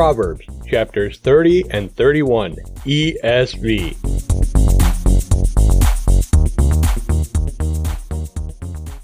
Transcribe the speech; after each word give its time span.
Proverbs 0.00 0.46
chapters 0.66 1.18
30 1.18 1.64
and 1.72 1.94
31 1.94 2.56
ESV. 2.86 3.94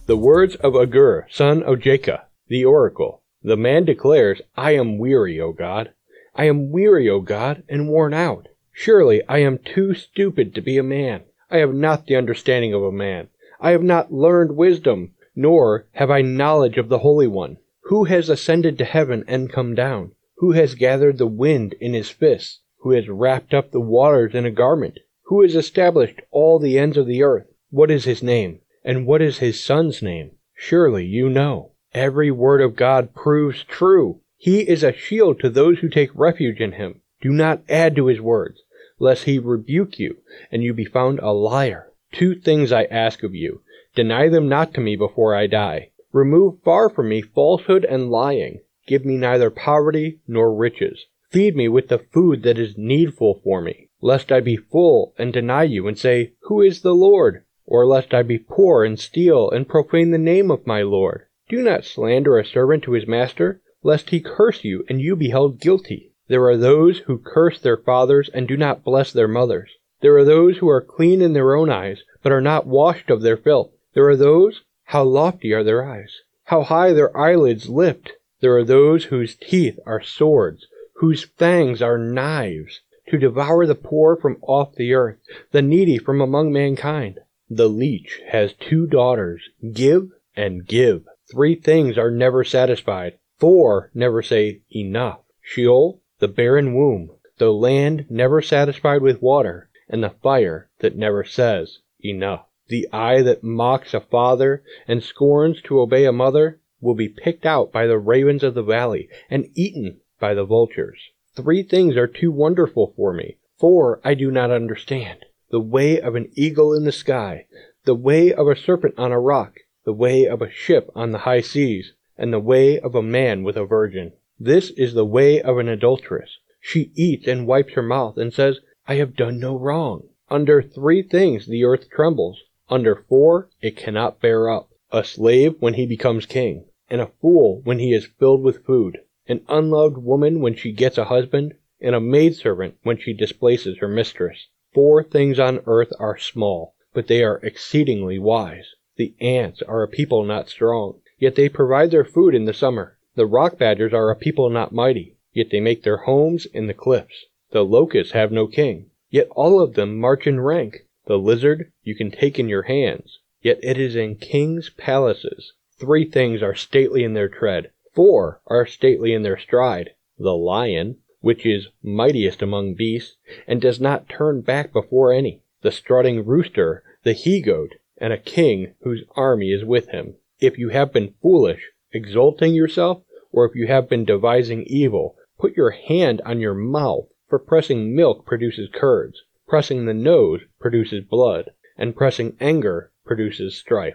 The 0.07 0.17
words 0.17 0.55
of 0.55 0.75
Agur, 0.75 1.27
son 1.29 1.63
of 1.65 1.81
Jakeh, 1.81 2.23
the 2.49 2.65
oracle. 2.65 3.23
The 3.43 3.59
man 3.59 3.85
declares, 3.85 4.41
I 4.57 4.71
am 4.71 4.97
weary, 4.97 5.39
O 5.39 5.53
God. 5.53 5.91
I 6.35 6.47
am 6.47 6.71
weary, 6.71 7.11
O 7.11 7.21
God, 7.21 7.63
and 7.69 7.91
worn 7.91 8.15
out. 8.15 8.49
Surely 8.73 9.21
I 9.29 9.41
am 9.41 9.59
too 9.59 9.93
stupid 9.93 10.55
to 10.55 10.63
be 10.63 10.79
a 10.79 10.83
man. 10.83 11.25
I 11.51 11.59
have 11.59 11.75
not 11.75 12.07
the 12.07 12.17
understanding 12.17 12.73
of 12.73 12.83
a 12.83 12.91
man. 12.91 13.29
I 13.61 13.73
have 13.73 13.83
not 13.83 14.15
learned 14.15 14.57
wisdom, 14.57 15.13
nor 15.35 15.89
have 15.93 16.11
I 16.11 16.23
knowledge 16.23 16.79
of 16.79 16.89
the 16.89 17.01
Holy 17.01 17.27
One. 17.27 17.59
Who 17.83 18.05
has 18.05 18.31
ascended 18.31 18.79
to 18.79 18.87
heaven 18.87 19.25
and 19.29 19.53
come 19.53 19.75
down? 19.75 20.13
Who 20.39 20.53
has 20.53 20.75
gathered 20.75 21.17
the 21.17 21.27
wind 21.27 21.75
in 21.81 21.95
his 21.95 22.11
fists? 22.11 22.61
Who 22.81 22.91
has 22.91 23.09
wrapped 23.09 23.55
up 23.55 23.71
the 23.71 23.81
waters 23.81 24.35
in 24.35 24.45
a 24.45 24.51
garment? 24.51 24.99
Who 25.25 25.41
has 25.41 25.57
established 25.57 26.21
all 26.31 26.59
the 26.59 26.79
ends 26.79 26.99
of 26.99 27.07
the 27.07 27.23
earth? 27.23 27.47
What 27.71 27.91
is 27.91 28.05
his 28.05 28.23
name? 28.23 28.61
And 28.85 29.07
what 29.07 29.23
is 29.23 29.39
his 29.39 29.65
son's 29.65 30.03
name? 30.03 30.33
Surely 30.55 31.07
you 31.07 31.31
know. 31.31 31.73
Every 31.95 32.31
word 32.31 32.61
of 32.61 32.77
God 32.77 33.15
proves 33.15 33.65
true. 33.65 34.21
He 34.37 34.61
is 34.61 34.85
a 34.85 34.93
shield 34.93 35.41
to 35.41 35.49
those 35.49 35.79
who 35.79 35.89
take 35.89 36.11
refuge 36.15 36.61
in 36.61 36.73
him. 36.73 37.01
Do 37.23 37.31
not 37.31 37.63
add 37.69 37.97
to 37.97 38.09
his 38.09 38.21
words, 38.21 38.63
lest 38.99 39.25
he 39.25 39.39
rebuke 39.39 39.99
you, 39.99 40.19
and 40.53 40.63
you 40.63 40.75
be 40.75 40.85
found 40.85 41.19
a 41.19 41.33
liar. 41.33 41.93
Two 42.13 42.35
things 42.35 42.73
I 42.73 42.85
ask 42.85 43.23
of 43.23 43.35
you. 43.35 43.63
Deny 43.95 44.29
them 44.29 44.51
not 44.51 44.75
to 44.75 44.83
me 44.83 44.97
before 44.97 45.35
I 45.35 45.47
die. 45.47 45.93
Remove 46.13 46.61
far 46.63 46.91
from 46.91 47.09
me 47.09 47.23
falsehood 47.23 47.87
and 47.87 48.11
lying. 48.11 48.61
Give 48.87 49.05
me 49.05 49.17
neither 49.17 49.51
poverty 49.51 50.21
nor 50.29 50.55
riches. 50.55 51.07
Feed 51.31 51.57
me 51.57 51.69
with 51.69 51.89
the 51.89 51.99
food 51.99 52.45
that 52.45 52.57
is 52.57 52.79
needful 52.79 53.41
for 53.43 53.61
me, 53.61 53.89
lest 54.01 54.31
I 54.31 54.41
be 54.41 54.57
full 54.57 55.13
and 55.19 55.33
deny 55.33 55.65
you 55.65 55.89
and 55.89 55.99
say, 55.99 56.35
Who 56.43 56.63
is 56.63 56.83
the 56.83 56.95
Lord? 56.95 57.43
Or 57.67 57.85
lest 57.85 58.15
I 58.15 58.23
be 58.23 58.39
poor 58.39 58.85
and 58.85 58.99
steal 58.99 59.51
and 59.51 59.69
profane 59.69 60.13
the 60.13 60.19
name 60.19 60.53
of 60.53 60.69
my 60.69 60.83
Lord. 60.83 61.27
Do 61.49 61.63
not 61.63 61.85
slander 61.85 62.39
a 62.39 62.45
servant 62.45 62.85
to 62.85 62.93
his 62.93 63.09
master, 63.09 63.61
lest 63.83 64.11
he 64.11 64.21
curse 64.21 64.63
you 64.63 64.85
and 64.89 65.01
you 65.01 65.17
be 65.17 65.31
held 65.31 65.61
guilty. 65.61 66.13
There 66.29 66.45
are 66.47 66.57
those 66.57 67.01
who 67.01 67.19
curse 67.19 67.61
their 67.61 67.77
fathers 67.77 68.29
and 68.33 68.47
do 68.47 68.57
not 68.57 68.85
bless 68.85 69.13
their 69.13 69.29
mothers. 69.29 69.71
There 70.01 70.17
are 70.17 70.25
those 70.25 70.59
who 70.59 70.69
are 70.69 70.81
clean 70.81 71.23
in 71.23 71.33
their 71.33 71.55
own 71.55 71.71
eyes, 71.71 72.05
but 72.23 72.33
are 72.33 72.41
not 72.41 72.67
washed 72.67 73.11
of 73.11 73.23
their 73.23 73.37
filth. 73.37 73.71
There 73.95 74.09
are 74.09 74.17
those, 74.17 74.63
how 74.85 75.05
lofty 75.05 75.53
are 75.53 75.65
their 75.65 75.85
eyes, 75.85 76.21
how 76.45 76.63
high 76.63 76.93
their 76.93 77.17
eyelids 77.17 77.69
lift. 77.69 78.13
There 78.41 78.55
are 78.57 78.65
those 78.65 79.05
whose 79.05 79.35
teeth 79.35 79.79
are 79.87 80.03
swords, 80.03 80.67
whose 80.97 81.25
fangs 81.25 81.81
are 81.81 81.97
knives, 81.97 82.83
to 83.09 83.17
devour 83.17 83.65
the 83.65 83.75
poor 83.75 84.17
from 84.17 84.37
off 84.43 84.75
the 84.75 84.93
earth, 84.93 85.19
the 85.53 85.63
needy 85.63 85.97
from 85.97 86.21
among 86.21 86.53
mankind. 86.53 87.21
The 87.49 87.69
leech 87.69 88.21
has 88.29 88.53
two 88.53 88.87
daughters, 88.87 89.49
give 89.73 90.11
and 90.37 90.67
give. 90.67 91.05
Three 91.31 91.55
things 91.55 91.97
are 91.97 92.11
never 92.11 92.45
satisfied. 92.45 93.19
Four 93.39 93.91
never 93.95 94.23
say 94.23 94.61
enough. 94.71 95.21
Sheol, 95.41 96.03
the 96.19 96.29
barren 96.29 96.75
womb, 96.75 97.13
the 97.39 97.53
land 97.53 98.07
never 98.11 98.43
satisfied 98.43 99.01
with 99.03 99.23
water, 99.23 99.71
and 99.89 100.03
the 100.03 100.11
fire 100.11 100.69
that 100.81 100.97
never 100.97 101.25
says 101.25 101.79
enough. 102.05 102.47
The 102.69 102.89
eye 102.93 103.23
that 103.23 103.45
mocks 103.45 103.95
a 103.95 104.01
father 104.01 104.63
and 104.89 105.03
scorns 105.03 105.63
to 105.63 105.81
obey 105.81 106.05
a 106.05 106.13
mother, 106.13 106.61
will 106.81 106.95
be 106.95 107.09
picked 107.09 107.47
out 107.47 107.73
by 107.73 107.87
the 107.87 107.99
ravens 107.99 108.43
of 108.43 108.55
the 108.55 108.63
valley 108.63 109.09
and 109.31 109.49
eaten 109.55 109.99
by 110.21 110.35
the 110.35 110.45
vultures. 110.45 111.11
Three 111.35 111.63
things 111.63 111.97
are 111.97 112.07
too 112.07 112.31
wonderful 112.31 112.93
for 112.97 113.13
me, 113.13 113.39
four 113.59 114.01
I 114.05 114.15
do 114.15 114.31
not 114.31 114.51
understand. 114.51 115.25
The 115.51 115.61
way 115.61 116.01
of 116.01 116.15
an 116.15 116.31
eagle 116.35 116.75
in 116.75 116.85
the 116.85 116.93
sky, 116.93 117.47
the 117.85 117.95
way 117.95 118.33
of 118.33 118.47
a 118.47 118.57
serpent 118.57 118.95
on 118.99 119.13
a 119.13 119.21
rock, 119.21 119.61
the 119.85 119.93
way 119.93 120.27
of 120.27 120.43
a 120.43 120.51
ship 120.51 120.91
on 120.95 121.13
the 121.13 121.19
high 121.19 121.41
seas, 121.41 121.93
and 122.19 122.33
the 122.33 122.41
way 122.41 122.79
of 122.79 122.95
a 122.95 123.03
man 123.03 123.43
with 123.43 123.57
a 123.57 123.65
virgin. 123.65 124.13
This 124.39 124.71
is 124.71 124.93
the 124.93 125.07
way 125.07 125.41
of 125.41 125.59
an 125.59 125.69
adulteress. 125.69 126.39
She 126.61 126.91
eats 126.95 127.27
and 127.27 127.47
wipes 127.47 127.73
her 127.73 127.83
mouth 127.83 128.19
and 128.19 128.35
says, 128.35 128.61
I 128.87 128.97
have 128.97 129.17
done 129.17 129.39
no 129.39 129.59
wrong. 129.59 130.09
Under 130.29 130.61
three 130.61 131.03
things 131.03 131.47
the 131.47 131.65
earth 131.65 131.89
trembles. 131.89 132.43
Under 132.69 133.05
four 133.09 133.49
it 133.63 133.77
cannot 133.77 134.21
bear 134.21 134.51
up 134.51 134.69
a 134.93 135.03
slave 135.03 135.57
when 135.59 135.75
he 135.75 135.85
becomes 135.85 136.27
king, 136.27 136.65
and 136.89 137.01
a 137.01 137.11
fool 137.21 137.61
when 137.65 137.81
he 137.81 137.93
is 137.93 138.07
filled 138.07 138.41
with 138.41 138.65
food, 138.65 139.01
an 139.27 139.41
unloved 139.49 139.99
woman 139.99 140.41
when 140.41 140.55
she 140.55 140.71
gets 140.71 140.97
a 140.97 141.07
husband, 141.07 141.53
and 141.81 141.97
a 141.97 142.01
maidservant 142.01 142.77
when 142.85 142.97
she 142.97 143.13
displaces 143.13 143.79
her 143.79 143.89
mistress. 143.89 144.47
Four 144.73 145.03
things 145.03 145.41
on 145.41 145.59
earth 145.67 145.93
are 145.99 146.17
small, 146.17 146.75
but 146.95 147.09
they 147.09 147.25
are 147.25 147.41
exceedingly 147.43 148.19
wise. 148.21 148.77
The 148.95 149.13
ants 149.21 149.61
are 149.63 149.83
a 149.83 149.89
people 149.89 150.23
not 150.23 150.49
strong, 150.49 151.01
yet 151.19 151.35
they 151.35 151.49
provide 151.49 151.91
their 151.91 152.05
food 152.05 152.33
in 152.33 152.45
the 152.45 152.55
summer. 152.55 152.97
The 153.17 153.27
rock 153.27 153.59
badgers 153.59 153.93
are 153.93 154.11
a 154.11 154.15
people 154.15 154.51
not 154.51 154.73
mighty, 154.73 155.17
yet 155.33 155.51
they 155.51 155.59
make 155.59 155.83
their 155.83 155.97
homes 155.97 156.47
in 156.47 156.69
the 156.69 156.75
cliffs. 156.75 157.27
The 157.51 157.65
locusts 157.65 158.13
have 158.13 158.31
no 158.31 158.47
king, 158.47 158.91
yet 159.11 159.27
all 159.33 159.61
of 159.61 159.75
them 159.75 159.99
march 159.99 160.29
in 160.29 160.41
rank. 160.41 160.87
The 161.07 161.19
lizard 161.19 161.73
you 161.83 161.97
can 161.97 162.13
take 162.13 162.39
in 162.39 162.49
your 162.49 162.63
hands, 162.63 163.19
Yet 163.43 163.61
it 163.63 163.77
is 163.77 163.95
in 163.95 164.17
kings' 164.17 164.71
palaces. 164.71 165.53
Three 165.79 166.07
things 166.07 166.43
are 166.43 166.55
stately 166.55 167.05
in 167.05 167.13
their 167.13 167.29
tread, 167.29 167.71
four 167.93 168.41
are 168.47 168.65
stately 168.65 169.13
in 169.13 169.25
their 169.25 169.37
stride 169.37 169.91
the 170.19 170.35
lion, 170.35 170.97
which 171.21 171.45
is 171.45 171.69
mightiest 171.83 172.41
among 172.41 172.73
beasts, 172.73 173.19
and 173.47 173.61
does 173.61 173.79
not 173.79 174.09
turn 174.09 174.41
back 174.41 174.73
before 174.73 175.13
any, 175.13 175.43
the 175.61 175.71
strutting 175.71 176.25
rooster, 176.25 176.83
the 177.03 177.13
he 177.13 177.43
goat, 177.43 177.75
and 177.99 178.15
a 178.15 178.19
king 178.19 178.73
whose 178.81 179.05
army 179.15 179.51
is 179.51 179.63
with 179.63 179.89
him. 179.89 180.15
If 180.41 180.57
you 180.57 180.71
have 180.71 180.95
been 180.95 181.13
foolish, 181.21 181.73
exalting 181.93 182.55
yourself, 182.55 183.03
or 183.33 183.45
if 183.45 183.55
you 183.55 183.67
have 183.67 183.87
been 183.87 184.07
devising 184.07 184.63
evil, 184.63 185.17
put 185.39 185.57
your 185.59 185.73
hand 185.73 186.23
on 186.25 186.41
your 186.41 186.55
mouth, 186.55 187.09
for 187.29 187.39
pressing 187.39 187.95
milk 187.95 188.25
produces 188.25 188.71
curds, 188.73 189.23
pressing 189.47 189.85
the 189.85 189.93
nose 189.93 190.41
produces 190.59 191.05
blood, 191.05 191.51
and 191.77 191.95
pressing 191.95 192.35
anger 192.41 192.93
produces 193.07 193.57
strife. 193.57 193.95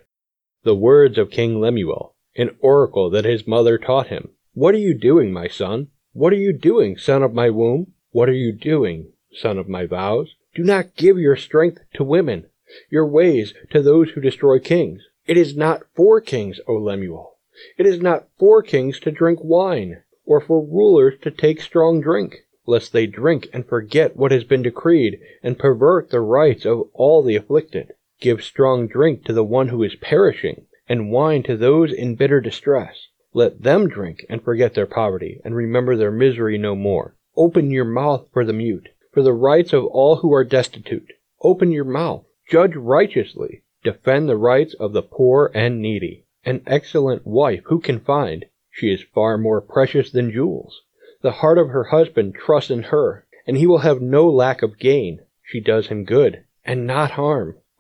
The 0.64 0.76
words 0.76 1.18
of 1.18 1.30
King 1.30 1.60
Lemuel, 1.60 2.16
an 2.36 2.56
oracle 2.60 3.10
that 3.10 3.26
his 3.26 3.46
mother 3.46 3.78
taught 3.78 4.08
him. 4.08 4.30
What 4.54 4.74
are 4.74 4.80
you 4.80 4.94
doing, 4.94 5.32
my 5.32 5.48
son? 5.48 5.88
What 6.14 6.34
are 6.34 6.38
you 6.38 6.54
doing, 6.54 6.98
son 6.98 7.24
of 7.24 7.34
my 7.34 7.50
womb? 7.50 7.94
What 8.12 8.30
are 8.30 8.34
you 8.34 8.52
doing, 8.52 9.14
son 9.34 9.58
of 9.58 9.70
my 9.70 9.86
vows? 9.86 10.36
Do 10.54 10.64
not 10.64 10.96
give 10.96 11.18
your 11.18 11.36
strength 11.36 11.82
to 11.94 12.04
women, 12.04 12.48
your 12.90 13.06
ways 13.06 13.54
to 13.72 13.82
those 13.82 14.10
who 14.12 14.22
destroy 14.22 14.60
kings. 14.60 15.04
It 15.26 15.38
is 15.38 15.56
not 15.56 15.84
for 15.96 16.20
kings, 16.20 16.60
O 16.68 16.74
Lemuel. 16.74 17.38
It 17.78 17.86
is 17.86 18.02
not 18.02 18.28
for 18.38 18.62
kings 18.62 19.00
to 19.02 19.12
drink 19.12 19.40
wine, 19.42 20.04
or 20.26 20.42
for 20.42 20.66
rulers 20.66 21.16
to 21.22 21.32
take 21.32 21.62
strong 21.62 22.02
drink, 22.02 22.46
lest 22.66 22.92
they 22.92 23.08
drink 23.08 23.48
and 23.54 23.66
forget 23.66 24.16
what 24.16 24.32
has 24.32 24.44
been 24.44 24.62
decreed, 24.62 25.20
and 25.42 25.58
pervert 25.58 26.10
the 26.10 26.22
rights 26.22 26.66
of 26.66 26.90
all 26.94 27.24
the 27.24 27.36
afflicted. 27.36 27.94
Give 28.22 28.44
strong 28.44 28.86
drink 28.86 29.26
to 29.26 29.34
the 29.34 29.44
one 29.44 29.70
who 29.70 29.82
is 29.82 29.96
perishing, 29.96 30.68
and 30.88 31.10
wine 31.10 31.42
to 31.42 31.58
those 31.58 31.92
in 31.92 32.14
bitter 32.14 32.40
distress. 32.40 33.08
Let 33.34 33.64
them 33.64 33.90
drink 33.90 34.24
and 34.30 34.44
forget 34.44 34.76
their 34.76 34.86
poverty, 34.86 35.42
and 35.44 35.56
remember 35.56 35.96
their 35.96 36.12
misery 36.12 36.60
no 36.60 36.76
more. 36.76 37.16
Open 37.36 37.72
your 37.72 37.84
mouth 37.84 38.28
for 38.32 38.46
the 38.46 38.54
mute, 38.54 38.90
for 39.12 39.24
the 39.24 39.34
rights 39.34 39.74
of 39.74 39.86
all 39.86 40.18
who 40.18 40.32
are 40.34 40.44
destitute. 40.44 41.14
Open 41.42 41.72
your 41.72 41.84
mouth. 41.84 42.24
Judge 42.48 42.76
righteously. 42.76 43.64
Defend 43.84 44.30
the 44.30 44.38
rights 44.38 44.76
of 44.76 44.94
the 44.94 45.02
poor 45.02 45.50
and 45.56 45.82
needy. 45.82 46.26
An 46.46 46.62
excellent 46.68 47.26
wife 47.26 47.64
who 47.66 47.80
can 47.80 48.00
find? 48.00 48.46
She 48.70 48.94
is 48.94 49.02
far 49.02 49.40
more 49.40 49.62
precious 49.62 50.12
than 50.12 50.32
jewels. 50.32 50.84
The 51.24 51.32
heart 51.32 51.58
of 51.58 51.70
her 51.70 51.86
husband 51.86 52.36
trusts 52.36 52.70
in 52.70 52.84
her, 52.84 53.26
and 53.48 53.58
he 53.58 53.66
will 53.66 53.80
have 53.80 54.00
no 54.00 54.30
lack 54.30 54.62
of 54.62 54.78
gain. 54.78 55.22
She 55.42 55.60
does 55.60 55.88
him 55.88 56.04
good, 56.04 56.44
and 56.64 56.86
not 56.86 57.10
harm 57.12 57.56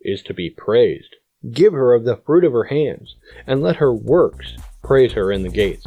is 0.00 0.22
to 0.22 0.34
be 0.34 0.50
praised. 0.50 1.16
Give 1.52 1.72
her 1.72 1.94
of 1.94 2.04
the 2.04 2.16
fruit 2.16 2.44
of 2.44 2.52
her 2.52 2.64
hands, 2.64 3.14
and 3.46 3.62
let 3.62 3.76
her 3.76 3.92
works 3.92 4.54
praise 4.82 5.12
her 5.12 5.30
in 5.30 5.42
the 5.42 5.48
gates. 5.48 5.86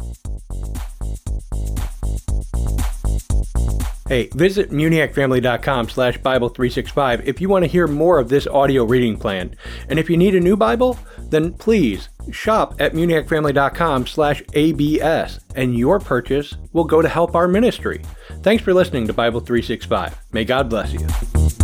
Hey, 4.12 4.28
visit 4.34 4.70
muniacfamily.com 4.70 5.88
slash 5.88 6.18
Bible365 6.18 7.24
if 7.24 7.40
you 7.40 7.48
want 7.48 7.64
to 7.64 7.70
hear 7.70 7.86
more 7.86 8.18
of 8.18 8.28
this 8.28 8.46
audio 8.46 8.84
reading 8.84 9.16
plan. 9.16 9.56
And 9.88 9.98
if 9.98 10.10
you 10.10 10.18
need 10.18 10.34
a 10.34 10.40
new 10.40 10.54
Bible, 10.54 10.98
then 11.30 11.54
please 11.54 12.10
shop 12.30 12.74
at 12.78 12.92
muniacfamily.com 12.92 14.06
slash 14.06 14.42
ABS, 14.52 15.40
and 15.56 15.78
your 15.78 15.98
purchase 15.98 16.54
will 16.74 16.84
go 16.84 17.00
to 17.00 17.08
help 17.08 17.34
our 17.34 17.48
ministry. 17.48 18.02
Thanks 18.42 18.62
for 18.62 18.74
listening 18.74 19.06
to 19.06 19.14
Bible 19.14 19.40
365. 19.40 20.18
May 20.32 20.44
God 20.44 20.68
bless 20.68 20.92
you. 20.92 21.61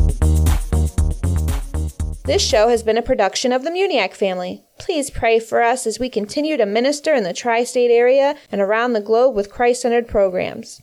This 2.29 2.47
show 2.47 2.69
has 2.69 2.83
been 2.83 2.99
a 2.99 3.03
production 3.03 3.53
of 3.53 3.65
the 3.65 3.71
Muniac 3.71 4.13
family. 4.13 4.63
Please 4.79 5.09
pray 5.09 5.39
for 5.39 5.63
us 5.63 5.87
as 5.87 5.99
we 5.99 6.11
continue 6.11 6.59
to 6.59 6.67
minister 6.67 7.15
in 7.15 7.25
the 7.25 7.33
tri 7.33 7.65
state 7.65 7.91
area 7.91 8.37
and 8.53 8.61
around 8.61 8.93
the 8.93 9.01
globe 9.01 9.35
with 9.35 9.51
Christ 9.51 9.81
centered 9.81 10.07
programs. 10.07 10.77